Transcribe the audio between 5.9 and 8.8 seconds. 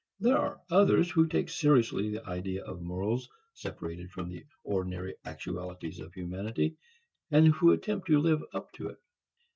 of humanity and who attempt to live up